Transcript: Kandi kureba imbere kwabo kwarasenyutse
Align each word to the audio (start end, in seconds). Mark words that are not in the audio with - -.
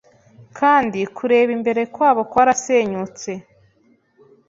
Kandi 0.57 0.99
kureba 1.17 1.51
imbere 1.57 1.81
kwabo 1.93 2.21
kwarasenyutse 2.31 3.31